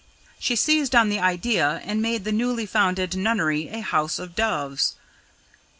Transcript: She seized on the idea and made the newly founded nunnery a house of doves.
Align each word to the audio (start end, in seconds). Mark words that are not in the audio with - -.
She 0.39 0.55
seized 0.55 0.95
on 0.95 1.09
the 1.09 1.19
idea 1.19 1.79
and 1.83 2.01
made 2.01 2.23
the 2.23 2.31
newly 2.31 2.65
founded 2.65 3.15
nunnery 3.15 3.69
a 3.69 3.81
house 3.81 4.17
of 4.17 4.33
doves. 4.33 4.95